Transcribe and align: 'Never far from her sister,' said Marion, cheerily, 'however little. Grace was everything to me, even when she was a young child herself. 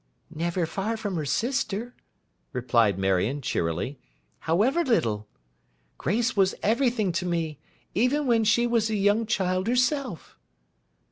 'Never 0.33 0.65
far 0.65 0.97
from 0.97 1.15
her 1.15 1.27
sister,' 1.27 1.93
said 2.67 2.97
Marion, 2.97 3.39
cheerily, 3.39 3.99
'however 4.39 4.83
little. 4.83 5.27
Grace 5.99 6.35
was 6.35 6.55
everything 6.63 7.11
to 7.11 7.25
me, 7.27 7.59
even 7.93 8.25
when 8.25 8.43
she 8.43 8.65
was 8.65 8.89
a 8.89 8.95
young 8.95 9.27
child 9.27 9.67
herself. 9.67 10.39